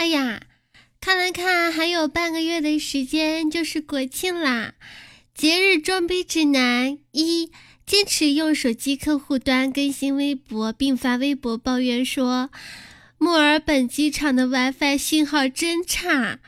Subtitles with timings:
[0.00, 0.40] 哎呀，
[0.98, 4.72] 看了看，还有半个月的时间就是国庆啦。
[5.34, 7.52] 节日装逼指南一：
[7.84, 12.48] 坚持用手机客户端更新微博，并发微博抱怨说
[13.18, 16.38] 墨尔本机场的 WiFi 信号真差。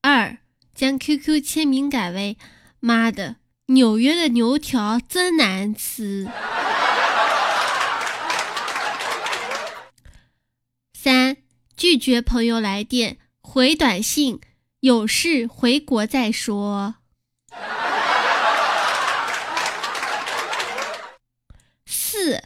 [0.00, 0.38] 二：
[0.74, 2.38] 将 QQ 签名改为
[2.80, 3.36] “妈的，
[3.66, 6.26] 纽约的牛条真难吃”。
[10.98, 11.43] 三。
[11.76, 14.40] 拒绝朋友来电，回短信，
[14.80, 16.94] 有事回国再说。
[21.84, 22.44] 四，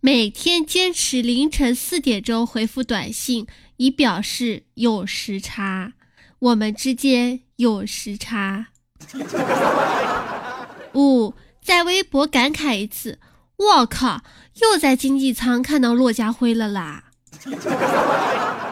[0.00, 5.92] 每天坚持凌晨四点钟回复短信，以表示有时差，
[6.38, 8.68] 我们之间有时差。
[10.94, 13.20] 五，在微博感慨一次，
[13.56, 14.22] 我靠，
[14.62, 17.11] 又在经济舱看到骆家辉了啦！
[17.42, 18.71] 喜马拉雅七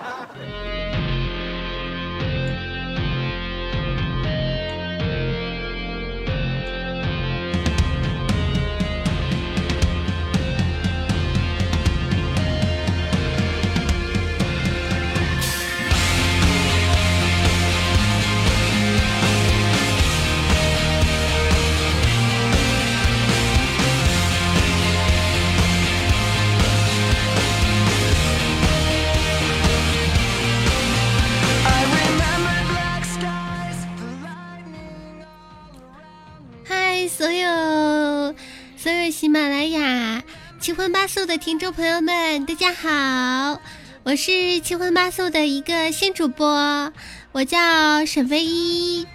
[40.81, 43.61] 荤八素的听众朋友们，大家好，
[44.03, 46.91] 我是七荤八素的一个新主播，
[47.33, 49.07] 我叫沈飞一，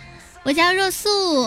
[0.44, 1.46] 我叫若素。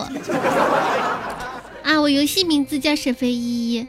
[1.83, 3.87] 啊，我游戏名字叫沈飞一，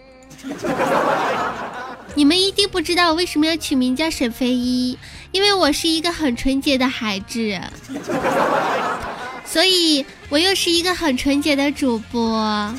[2.15, 4.97] 你们一定不知道我为什么要取名叫沈飞一，
[5.33, 7.61] 因为我是一个很纯洁的孩子，
[9.45, 12.73] 所以我又是一个很纯洁的主播。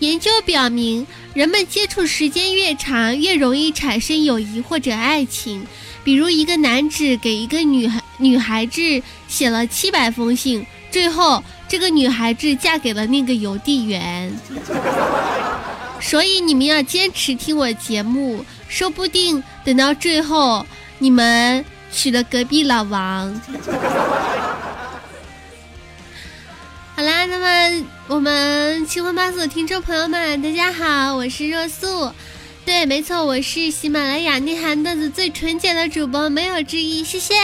[0.00, 5.66] 研究表明，人们接触时间越长，越容易产生友谊或者爱情。
[6.04, 8.80] 比如，一个男子给一个女孩女孩子
[9.26, 14.32] 写了七百封信，最后这个女孩子嫁给了那个邮递员。
[16.00, 20.64] 所以，你们要坚持听我节目，说不定等到最后，
[20.98, 23.40] 你们娶了隔壁老王。
[26.94, 32.10] 好啦，那么我们七荤八素的听众朋友们，大家好，我是若素，
[32.64, 37.34] 对，没错，我是喜马拉雅内涵段子最纯洁的主播，没有之一，谢谢。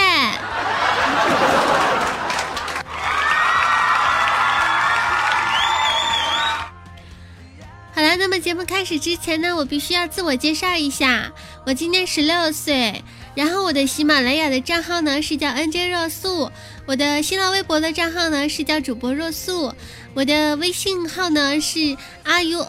[7.95, 11.31] 好了，那么节目开始之前呢，我必须要自我介绍一下，
[11.67, 13.05] 我今年十六岁。
[13.35, 16.53] 然后我的喜马拉雅的账号呢是叫 NJ 若素，
[16.87, 19.75] 我的新浪微博的账号呢是叫主播若素，
[20.15, 22.67] 我的微信号呢是 RUOSUMMD，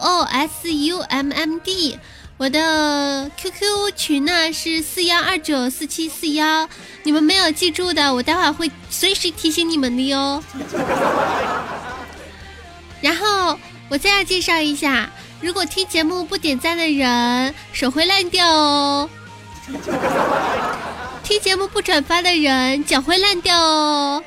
[2.36, 6.68] 我的 QQ 群呢是四幺二九四七四幺，
[7.04, 10.42] 你们没有记住的，我待会儿会随时提醒你们的哟。
[13.00, 13.56] 然后
[13.88, 15.08] 我再要介绍一下，
[15.40, 19.08] 如果听节目不点赞的人，手会烂掉哦。
[21.22, 24.22] 听节目不转发的人，脚会烂掉哦。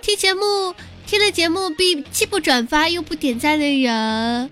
[0.00, 0.74] 听节目
[1.06, 4.50] 听了节目必既不转发又不点赞的人，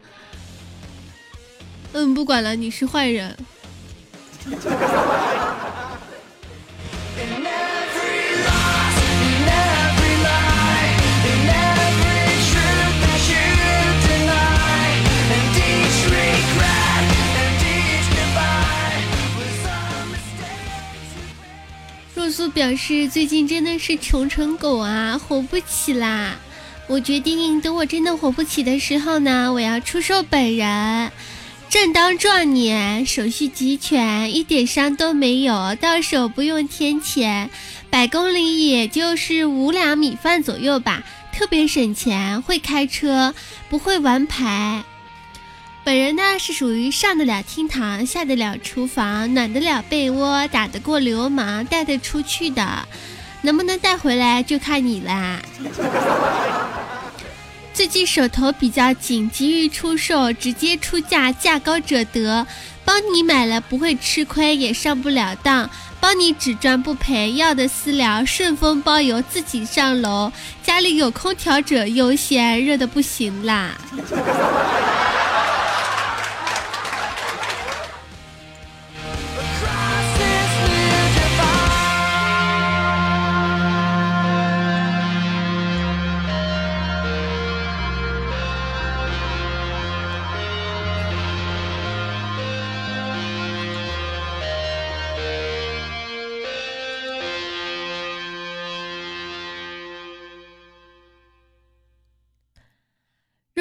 [1.93, 3.37] 嗯，不管了，你是坏人。
[22.37, 26.37] 苏表示最近真的是穷成狗啊，活不起啦！
[26.87, 31.11] 我决定等我真的活不起的时候呢，我要出售本人，
[31.71, 37.49] 正当壮年，手续齐全，一点伤都没有，到手不用添钱，
[37.89, 43.35] 百公里也就是五两米饭左右吧，特别省钱，会开车，
[43.71, 44.85] 不会玩牌。
[45.87, 52.89] 本人呢是属于上得了厅堂，下得了厨房，暖得了被窝，打得过流氓，带得出去的，
[53.43, 55.41] 能不能带回来就看你啦。
[57.73, 62.45] 最近手头比较紧，急于出售，直接出价，价高者得，
[62.85, 70.33] 帮你买了不会吃亏，也上不了当，帮你只赚不赔，要的私聊，顺丰包邮，自己上楼，
[70.65, 73.71] 家里有空调者优先，热的不行啦。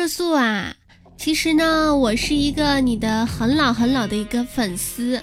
[0.08, 0.74] 素啊，
[1.18, 5.22] 其实呢，我是一个你的很老很老的一个粉丝，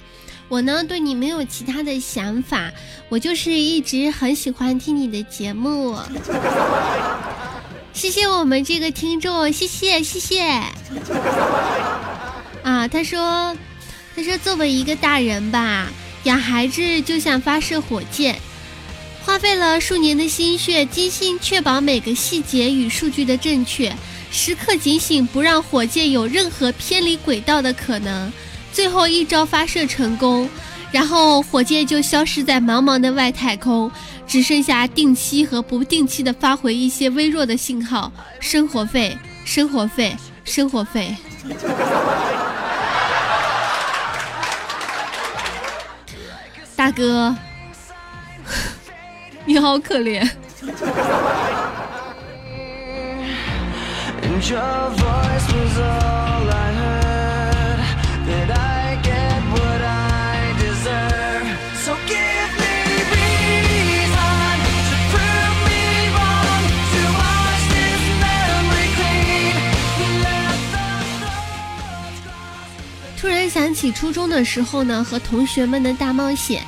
[0.49, 2.71] 我呢对你没有其他的想法，
[3.09, 5.97] 我就是一直很喜欢听你的节目。
[7.93, 10.41] 谢谢我们这个听众，谢谢谢谢。
[12.63, 13.55] 啊，他说，
[14.15, 15.87] 他说作为一个大人吧，
[16.23, 18.35] 养孩子就像发射火箭。
[19.25, 23.95] 花费了数年的心血，精心确保每个细节与数据的正确，
[24.33, 28.33] 时刻警醒不让火箭有任何偏离轨道的可能。
[28.73, 30.49] 最后一招发射成功，
[30.91, 33.91] 然后火箭就消失在茫茫的外太空，
[34.25, 38.11] 只剩下定期和不定期的发回一些微弱的信号。
[38.39, 39.15] 生活费，
[39.45, 41.15] 生活费，生活费。
[46.75, 47.35] 大哥。
[49.45, 50.27] 你好可怜。
[73.15, 76.61] 突然想起初中的时候呢，和同学们的大冒险，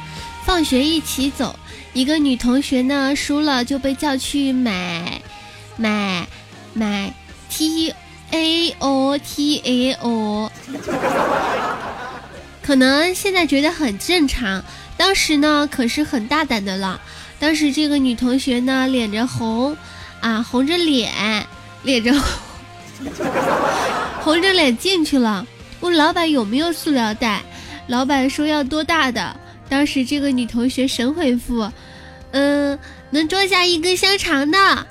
[0.45, 1.57] 放学一起走。
[1.93, 5.21] 一个女同学呢输了就被叫去买，
[5.75, 6.25] 买，
[6.73, 7.13] 买
[7.57, 7.93] T
[8.31, 10.51] A O T A O，
[12.61, 14.61] 可能现在觉得很正常，
[14.97, 16.99] 当时呢可是很大胆的了。
[17.39, 19.77] 当时这个女同学呢脸着红，
[20.19, 21.47] 啊红着脸，
[21.83, 22.11] 脸着
[24.19, 25.47] 红着脸进去了，
[25.79, 27.41] 问老板有没有塑料袋，
[27.87, 29.33] 老板说要多大的。
[29.69, 31.71] 当时这个女同学神回复，
[32.31, 32.77] 嗯，
[33.11, 34.87] 能装下一根香肠的。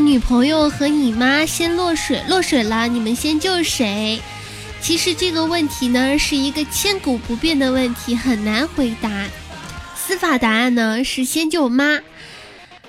[0.00, 4.20] 女朋友和你妈先落水，落水了，你们先救谁？
[4.80, 9.26] 其实这个问题呢，是一个千古不变的问题，很难回答。
[9.94, 12.00] 司法答案呢是先救妈。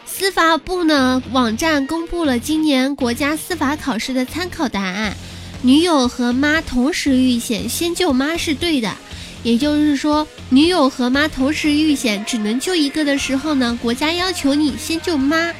[0.05, 5.15] 司法部呢网站公布了今年国家司法考试的参考答案，
[5.61, 8.91] 女友和妈同时遇险，先救妈是对的。
[9.43, 15.51] 也就是说，女友和妈同时遇险，只能救一个的时候呢，国家要求你先救妈。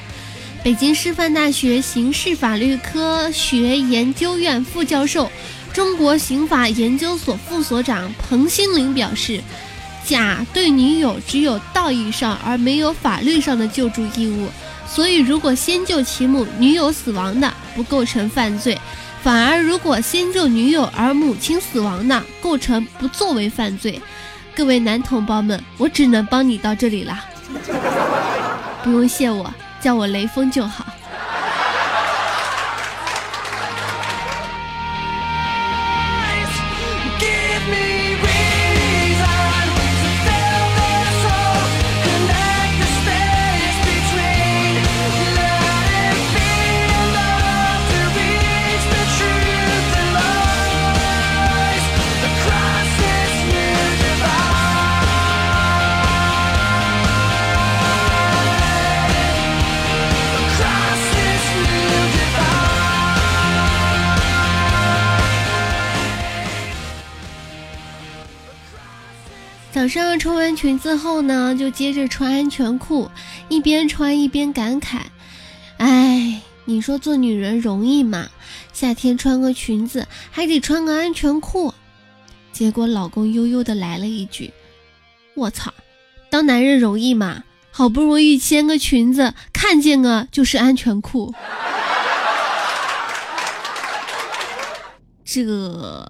[0.63, 5.31] 北京师范大学刑事法律科学研究院副教授、
[5.73, 9.41] 中国刑法研究所副所长彭新林表示
[10.05, 14.49] ：“甲对女友只有道义上而没有法律上的救助义务，
[14.87, 18.75] 所以如果先救其母，女友死亡的不构成犯罪；
[19.23, 23.99] 反而如果先救女友而母亲死亡的，构成不作为犯罪。”
[24.55, 27.17] 各位男同胞们，我只能帮你到这里了，
[28.83, 29.51] 不用谢我。
[29.81, 31.00] 叫我雷锋就好。
[69.81, 73.09] 早上穿完裙子后呢，就接着穿安全裤，
[73.49, 74.99] 一边穿一边感慨
[75.81, 78.27] ：“哎，你说做女人容易吗？
[78.73, 81.73] 夏天穿个裙子还得穿个安全裤。”
[82.53, 84.53] 结果老公悠悠的来了一句
[85.33, 85.73] ：“我操，
[86.29, 87.43] 当男人容易吗？
[87.71, 91.33] 好不容易掀个裙子，看见个就是安全裤。
[95.25, 96.07] ”这。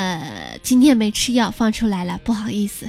[0.00, 2.88] 呃，今天没吃药，放出来了，不好意思。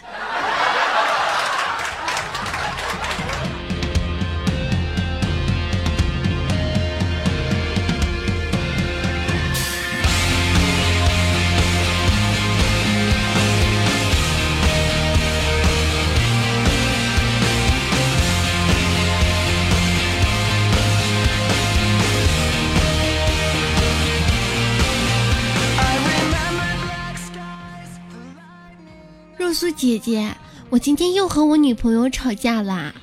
[29.72, 30.36] 姐姐，
[30.70, 32.94] 我今天又和我女朋友吵架啦，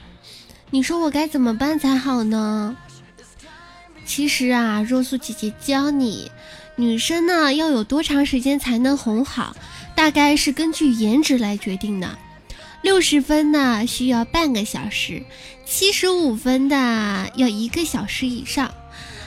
[0.70, 2.76] 你说我该怎么办才好呢？
[4.04, 6.30] 其实啊，若素姐姐教你，
[6.76, 9.56] 女生呢要有多长时间才能哄好，
[9.94, 12.18] 大概是根据颜值来决定的。
[12.80, 15.22] 六十分呢需要半个小时，
[15.66, 18.72] 七十五分的要一个小时以上，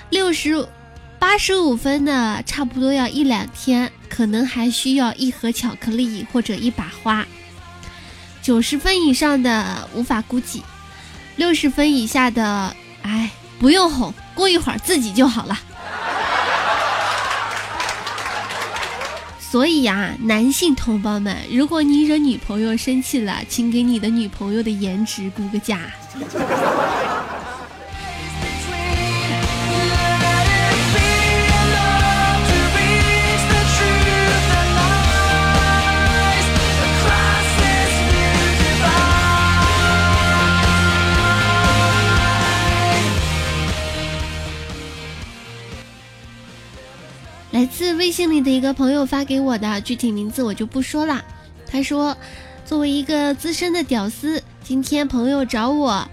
[0.10, 0.68] 六十
[1.20, 7.26] 八十五分的差不多要一两天，可能还需要一盒巧克力或者一把花。
[8.42, 10.62] 九十分以上的无法估计，
[11.38, 15.58] 六十分以下的，哎，不用哄，过一会儿自己就好了。
[19.40, 25.80] 所以呀，男性同胞们，如果你惹女朋友生气了，请给你的女朋友的颜值估个价。
[48.32, 51.24] 里的一个朋友发给我的，具体名字我就不说了。
[51.70, 52.16] 他说，
[52.66, 56.08] 作为一个资深的屌丝，今天朋友找我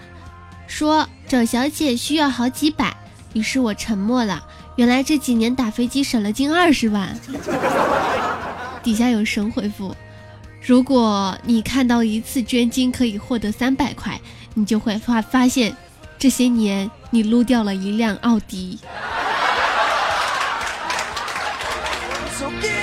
[0.67, 2.97] 说找小姐需要好几百，
[3.33, 4.45] 于是我沉默了。
[4.77, 7.19] 原来这几年打飞机省了近二十万。
[8.83, 9.95] 底下有神回复：
[10.61, 14.21] 如果你看到一次捐精可以获得三百块，
[14.55, 15.75] 你就会发发现，
[16.19, 18.79] 这些年你撸掉了一辆奥迪。
[22.39, 22.78] 这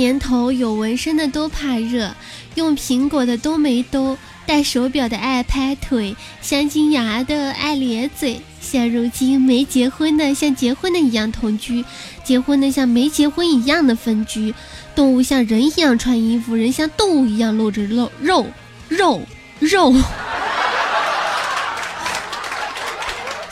[0.00, 2.14] 年头，有纹身的都怕热，
[2.54, 4.16] 用苹果的都没兜，
[4.46, 8.40] 戴手表的爱拍腿，镶金牙的爱咧嘴。
[8.62, 11.84] 现如今，没结婚的像结婚的一样同居，
[12.24, 14.54] 结婚的像没结婚一样的分居。
[14.94, 18.46] 动物像人一样穿衣服，人像动物一样露着肉肉
[18.88, 19.20] 肉
[19.58, 19.94] 肉。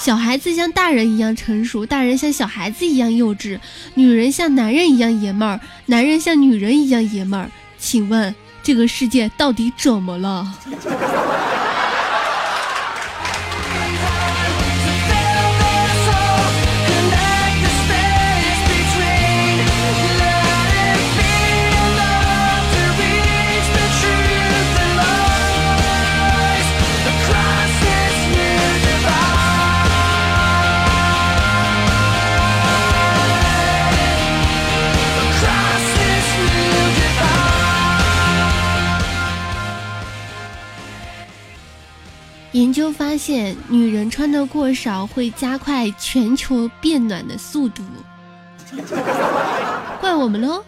[0.08, 3.60] 小孩子像大人一样成熟，大人像小孩子一样幼稚，
[3.92, 7.50] 女人像男人一样爷们儿，男人像女人一样爷们儿。
[7.76, 10.50] 请问这个世界到底怎么了？
[42.58, 47.84] 研究发现，女人穿的过少会加快全球变暖的速度，
[50.00, 50.64] 怪我们喽。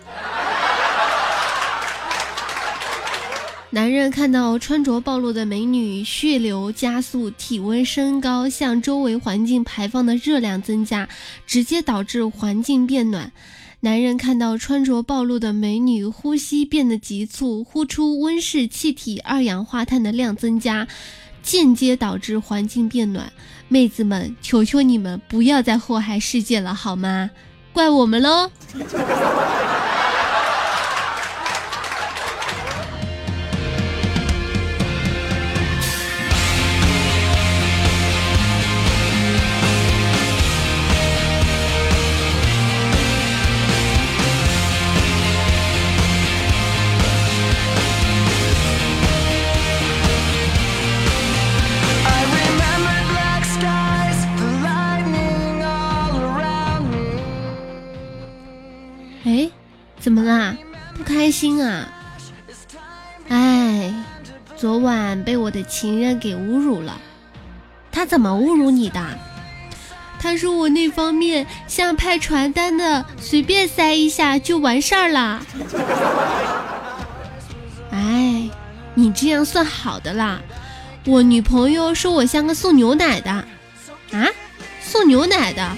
[3.70, 11.08] 男人看到穿着暴露的美女，血流加速，体温升高，向周围环境排放的热量增加，
[11.44, 13.32] 直接导致环境变暖。
[13.80, 20.86] 男人看到穿着暴露的美女，呼吸变得急促，呼出温室气体二氧化碳的量增加。
[21.42, 23.32] 间接导致环境变暖，
[23.68, 27.30] 妹子们，求求你们不要再祸害世界了，好吗？
[27.72, 28.50] 怪我们喽！
[66.18, 67.00] 给侮辱了。
[67.92, 69.04] 他怎么侮辱你的？
[70.18, 75.42] 他说我那方面像派传单的，随便塞一下就完事儿了。
[77.90, 78.50] 哎，
[78.94, 80.40] 你这样算好的啦。
[81.06, 83.30] 我女朋友说我像个送牛奶的。
[83.30, 84.28] 啊？
[84.82, 85.76] 送牛奶的？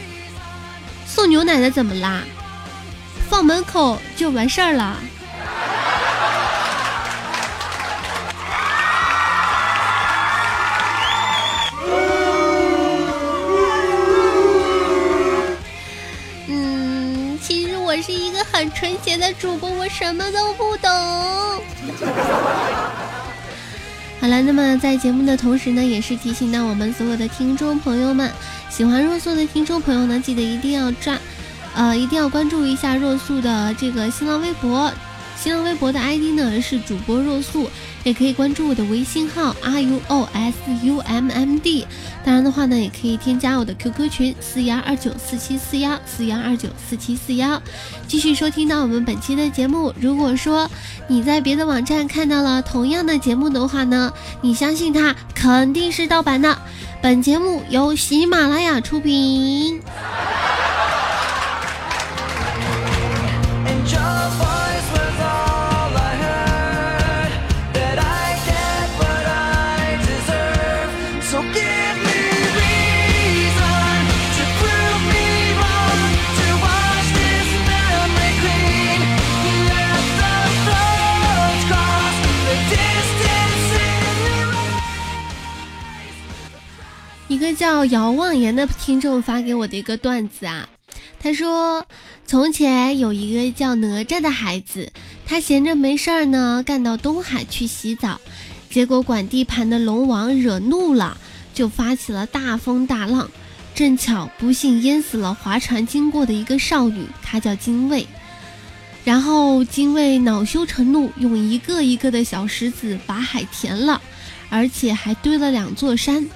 [1.06, 2.22] 送牛奶的怎么啦？
[3.30, 4.96] 放门口就完事儿了。
[18.70, 20.90] 纯洁的主播，我什么都不懂。
[24.20, 28.30] 好了，那么在节目的同时呢，也是提醒到我们所有的听众朋友们，
[28.70, 31.18] 喜欢若素的听众朋友呢，记得一定要抓，
[31.74, 34.92] 呃，一定要关注一下若素的这个新浪微博。
[35.42, 37.68] 新浪微博的 ID 呢是主播若素，
[38.04, 41.84] 也可以关注我的微信号 r u o s u m m d。
[42.24, 47.60] 当然的话呢，也可以添加我的 QQ 群四幺二九四七四幺四幺二九四七四幺，
[48.06, 49.92] 继续收听到我们本期的节目。
[50.00, 50.70] 如果说
[51.08, 56.56] 你在别的网站看到了同样的节目的话呢，你相信它肯定是盗版的。
[57.02, 59.80] 本节目由喜马拉雅出品。
[87.72, 90.68] 叫遥望言的听众发给我的一个段子啊，
[91.18, 91.86] 他说：
[92.26, 94.92] 从前有一个叫哪吒的孩子，
[95.24, 98.20] 他闲着没事儿呢，干到东海去洗澡，
[98.68, 101.16] 结果管地盘的龙王惹怒了，
[101.54, 103.30] 就发起了大风大浪，
[103.74, 108.06] 正巧不幸淹死了划船经过的一个少女，她叫精卫。
[109.02, 114.02] 然后精卫恼羞成怒，用一个一个的小石子把海填了，
[114.50, 116.28] 而且还堆了两座山。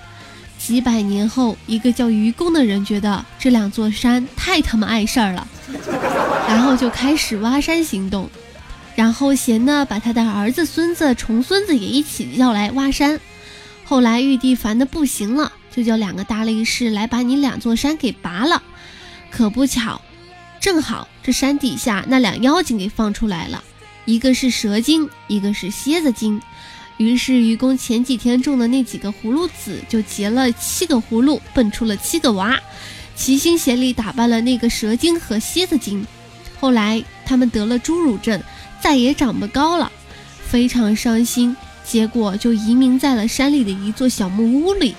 [0.59, 5.47] 几百年后，一个叫愚公的人觉得这两座山太他妈碍事儿了，
[6.49, 8.29] 然后就开始挖山行动。
[8.95, 13.21] 然后贤呢，把他的儿子、孙子、重孙子也一起要来挖山。
[13.85, 18.63] 后来玉帝烦的不行了，就叫两个大力士来把你两座山给拔了。
[19.31, 20.01] 可不巧，
[20.59, 23.63] 正好这山底下那两妖精给放出来了，
[24.07, 26.41] 一个是蛇精，一个是蝎子精。
[26.97, 32.59] 于是愚公前几天种的那几个葫芦籽就结了七个葫芦，蹦出了七个娃，
[33.15, 36.07] 齐心协力打败了那个蛇精和蝎子精。
[36.59, 38.43] 后来他们得了侏儒症，
[38.81, 39.93] 再也长不高了，
[40.43, 41.55] 非常伤心。
[41.85, 44.95] 结果就移民在了山里的一座小木屋里。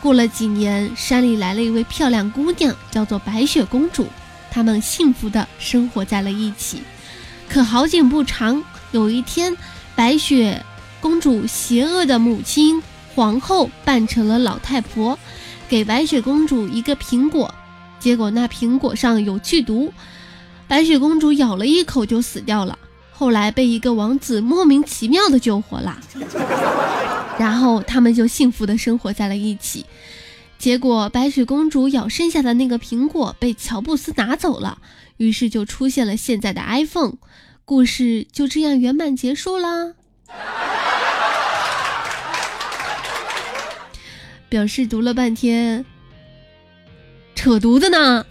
[0.00, 4.06] 过了几年，山里来了一位漂亮姑娘，叫做白雪公主。
[4.50, 6.82] 他们幸福的生活在了一起。
[7.48, 9.54] 可好景不长，有一天，
[9.94, 10.64] 白雪。
[11.00, 12.82] 公主邪恶的母亲
[13.14, 15.18] 皇后扮成了老太婆，
[15.68, 17.54] 给白雪公主一个苹果，
[18.00, 19.92] 结果那苹果上有剧毒，
[20.66, 22.78] 白雪公主咬了一口就死掉了。
[23.12, 25.98] 后来被一个王子莫名其妙的救活了，
[27.38, 29.86] 然后他们就幸福的生活在了一起。
[30.58, 34.78] 结果白雪公主咬剩下的那个苹果被乔布斯拿走了，
[35.18, 37.14] 于是就出现了现在的 iPhone。
[37.64, 39.94] 故事就这样圆满结束啦。
[44.48, 45.84] 表示读了半天，
[47.34, 48.24] 扯犊子呢。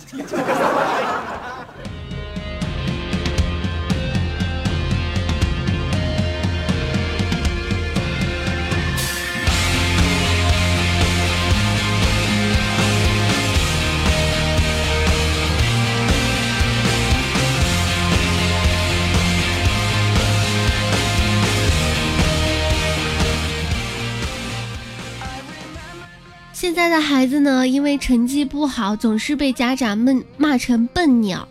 [26.56, 31.46] 现在的孩子呢，因为成绩不好，总是被家长们骂成笨鸟。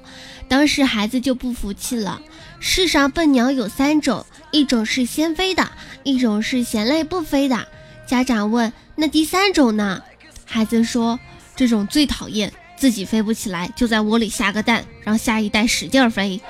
[0.48, 2.22] 当时孩子就不服气了。
[2.58, 5.70] 世上笨鸟有三种，一种是先飞的，
[6.04, 7.68] 一种是嫌累不飞的。
[8.06, 10.00] 家长问：“那第三种呢？”
[10.46, 11.20] 孩子说
[11.54, 16.40] ：“这种最讨厌，自己飞不起来，就在窝里下个蛋，让下一代使劲儿飞。”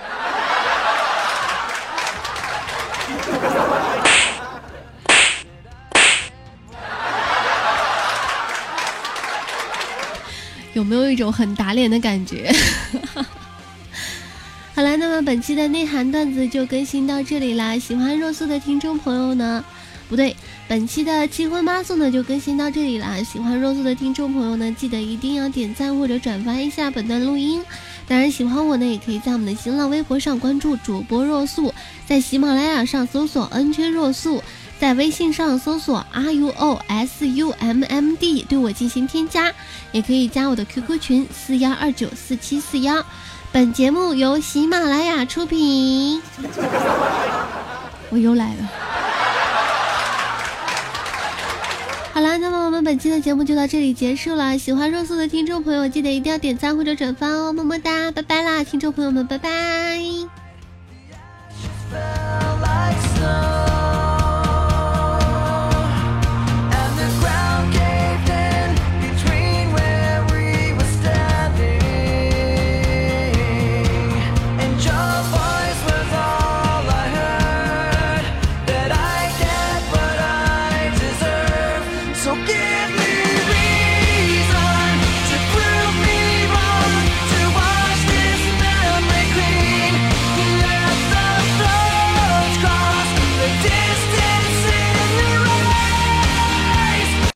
[10.75, 12.55] 有没有一种很打脸的感觉？
[14.75, 17.79] 好了，那么本期的内涵段子就更新到这里啦。
[17.79, 19.65] 喜欢若素的听众朋友呢，
[20.09, 20.35] 不对，
[20.67, 23.23] 本期的七荤八素呢就更新到这里啦。
[23.23, 27.63] 喜欢若素的听众朋友呢，记得一定要点赞或者转发一下本段录音。
[28.09, 31.73] 当然，喜欢我呢，也可以在我们的新浪微博上关注主播若素，
[32.05, 34.43] 在喜马拉雅上搜索 “n 圈若素”。
[34.79, 39.53] 在微信上搜索 R U O S U M M D 对我进行添加，
[39.93, 43.05] 也可以加我的 QQ 群四幺二九四七四幺。
[43.53, 46.21] 本节目由喜马拉雅出品。
[48.11, 48.69] 我又来了。
[52.13, 54.57] 好了，那么我们本期的节目就到这里结束了。
[54.59, 60.44] 喜欢若素的听众朋友，记得一定要点赞或者转发哦，么么哒，拜拜啦，听众朋友们，拜拜。